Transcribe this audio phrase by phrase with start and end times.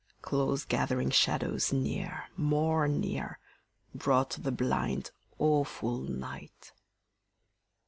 [0.23, 3.37] Close gathering shadows near, more near,
[3.93, 6.73] Brought the blind, awful night.